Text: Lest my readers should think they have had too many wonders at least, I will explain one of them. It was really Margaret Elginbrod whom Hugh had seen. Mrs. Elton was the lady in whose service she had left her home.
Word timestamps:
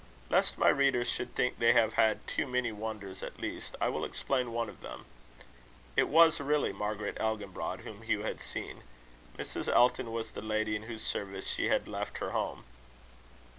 Lest 0.31 0.57
my 0.57 0.69
readers 0.69 1.07
should 1.07 1.35
think 1.35 1.59
they 1.59 1.73
have 1.73 1.93
had 1.93 2.25
too 2.25 2.47
many 2.47 2.71
wonders 2.71 3.21
at 3.21 3.39
least, 3.39 3.75
I 3.79 3.89
will 3.89 4.03
explain 4.03 4.51
one 4.51 4.67
of 4.67 4.81
them. 4.81 5.05
It 5.95 6.09
was 6.09 6.39
really 6.39 6.73
Margaret 6.73 7.17
Elginbrod 7.19 7.81
whom 7.81 8.01
Hugh 8.01 8.23
had 8.23 8.41
seen. 8.41 8.81
Mrs. 9.37 9.67
Elton 9.67 10.11
was 10.11 10.31
the 10.31 10.41
lady 10.41 10.75
in 10.75 10.81
whose 10.89 11.05
service 11.05 11.45
she 11.45 11.67
had 11.67 11.87
left 11.87 12.17
her 12.17 12.31
home. 12.31 12.63